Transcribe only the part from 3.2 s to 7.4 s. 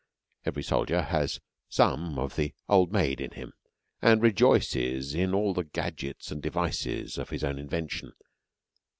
in him, and rejoices in all the gadgets and devices of